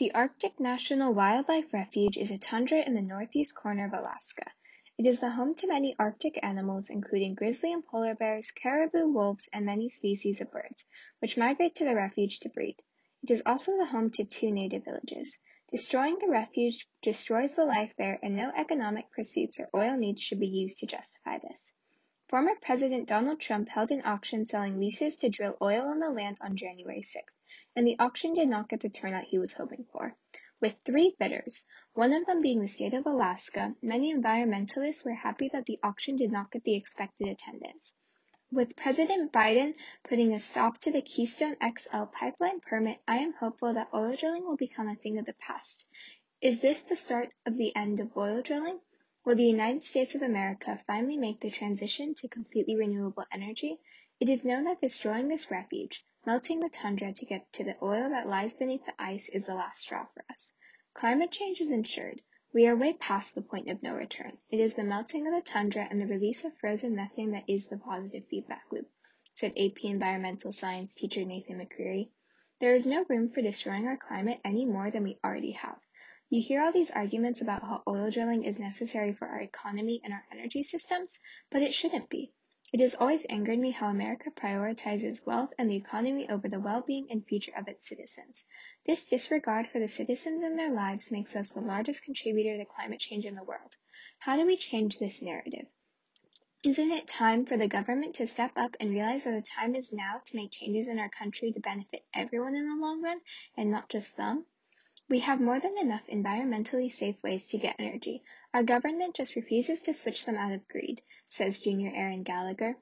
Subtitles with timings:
[0.00, 4.50] The Arctic National Wildlife Refuge is a tundra in the northeast corner of Alaska.
[4.96, 9.50] It is the home to many Arctic animals, including grizzly and polar bears, caribou, wolves,
[9.52, 10.86] and many species of birds,
[11.18, 12.76] which migrate to the refuge to breed.
[13.22, 15.36] It is also the home to two native villages.
[15.70, 20.40] Destroying the refuge destroys the life there, and no economic pursuits or oil needs should
[20.40, 21.74] be used to justify this.
[22.30, 26.38] Former President Donald Trump held an auction selling leases to drill oil on the land
[26.40, 27.34] on January 6th
[27.74, 30.14] and the auction did not get the turnout he was hoping for.
[30.60, 35.48] With three bidders, one of them being the state of Alaska, many environmentalists were happy
[35.48, 37.92] that the auction did not get the expected attendance.
[38.52, 43.74] With President Biden putting a stop to the Keystone XL pipeline permit, I am hopeful
[43.74, 45.84] that oil drilling will become a thing of the past.
[46.40, 48.78] Is this the start of the end of oil drilling?
[49.24, 53.78] Will the United States of America finally make the transition to completely renewable energy?
[54.18, 58.10] It is known that destroying this refuge, Melting the tundra to get to the oil
[58.10, 60.52] that lies beneath the ice is the last straw for us.
[60.92, 62.20] Climate change is ensured.
[62.52, 64.36] We are way past the point of no return.
[64.50, 67.68] It is the melting of the tundra and the release of frozen methane that is
[67.68, 68.90] the positive feedback loop,
[69.32, 72.10] said AP Environmental Science teacher Nathan McCreary.
[72.60, 75.80] There is no room for destroying our climate any more than we already have.
[76.32, 80.12] You hear all these arguments about how oil drilling is necessary for our economy and
[80.12, 81.18] our energy systems,
[81.50, 82.32] but it shouldn't be.
[82.72, 87.08] It has always angered me how America prioritizes wealth and the economy over the well-being
[87.10, 88.44] and future of its citizens.
[88.86, 93.00] This disregard for the citizens and their lives makes us the largest contributor to climate
[93.00, 93.74] change in the world.
[94.20, 95.66] How do we change this narrative?
[96.62, 99.92] Isn't it time for the government to step up and realize that the time is
[99.92, 103.20] now to make changes in our country to benefit everyone in the long run
[103.56, 104.46] and not just them?
[105.10, 108.22] We have more than enough environmentally safe ways to get energy.
[108.54, 112.76] Our government just refuses to switch them out of greed, says junior Aaron Gallagher.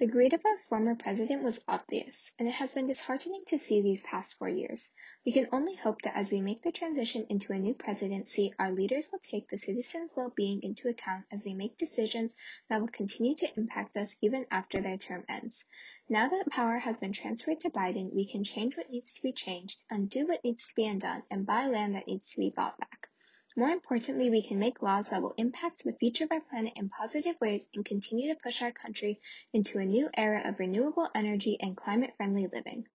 [0.00, 3.82] The greed of our former president was obvious, and it has been disheartening to see
[3.82, 4.90] these past four years.
[5.26, 8.72] We can only hope that as we make the transition into a new presidency, our
[8.72, 12.34] leaders will take the citizens' well-being into account as they make decisions
[12.70, 15.66] that will continue to impact us even after their term ends.
[16.08, 19.32] Now that power has been transferred to Biden, we can change what needs to be
[19.32, 22.78] changed, undo what needs to be undone, and buy land that needs to be bought
[22.78, 22.99] back.
[23.60, 26.88] More importantly, we can make laws that will impact the future of our planet in
[26.88, 29.20] positive ways and continue to push our country
[29.52, 32.86] into a new era of renewable energy and climate friendly living.